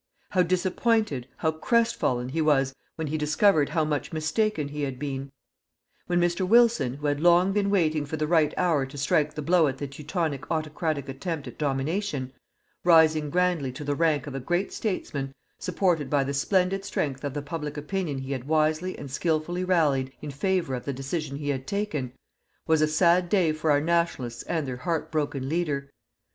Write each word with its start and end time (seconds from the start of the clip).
How 0.31 0.41
disappointed, 0.41 1.27
how 1.37 1.51
crest 1.51 1.95
fallen, 1.95 2.29
he 2.29 2.41
was 2.41 2.73
when 2.95 3.05
he 3.05 3.19
discovered 3.19 3.69
how 3.69 3.85
much 3.85 4.11
mistaken 4.11 4.69
he 4.69 4.81
had 4.81 4.97
been! 4.97 5.31
When 6.07 6.19
Mr. 6.19 6.41
Wilson, 6.47 6.95
who 6.95 7.05
had 7.05 7.19
long 7.19 7.51
been 7.53 7.69
waiting 7.69 8.07
for 8.07 8.17
the 8.17 8.25
right 8.25 8.51
hour 8.57 8.87
to 8.87 8.97
strike 8.97 9.35
the 9.35 9.43
blow 9.43 9.67
at 9.67 9.77
the 9.77 9.85
Teutonic 9.85 10.49
autocratic 10.49 11.07
attempt 11.07 11.47
at 11.47 11.59
domination, 11.59 12.33
rising 12.83 13.29
grandly 13.29 13.71
to 13.73 13.83
the 13.83 13.93
rank 13.93 14.25
of 14.25 14.33
a 14.33 14.39
great 14.39 14.73
statesman, 14.73 15.35
supported 15.59 16.09
by 16.09 16.23
the 16.23 16.33
splendid 16.33 16.83
strength 16.83 17.23
of 17.23 17.35
the 17.35 17.43
public 17.43 17.77
opinion 17.77 18.17
he 18.17 18.31
had 18.31 18.45
wisely 18.47 18.97
and 18.97 19.11
skilfully 19.11 19.63
rallied 19.63 20.11
in 20.19 20.31
favour 20.31 20.73
of 20.73 20.83
the 20.85 20.93
decision 20.93 21.37
he 21.37 21.49
had 21.49 21.67
taken, 21.67 22.11
was 22.65 22.81
a 22.81 22.87
sad 22.87 23.29
day 23.29 23.51
for 23.51 23.69
our 23.69 23.79
Nationalists 23.81 24.41
and 24.47 24.67
their 24.67 24.77
heart 24.77 25.11
broken 25.11 25.47
leader. 25.47 25.91